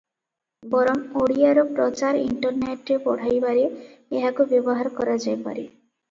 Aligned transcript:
ବରଂ 0.69 1.01
ଓଡ଼ିଆର 1.23 1.65
ପ୍ରଚାର 1.73 2.23
ଇଣ୍ଟରନେଟରେ 2.27 2.97
ବଢ଼ାଇବାରେ 3.03 3.65
ଏହାକୁ 4.21 4.47
ବ୍ୟବହାର 4.55 4.93
କରାଯାଇପାରେ। 5.01 5.67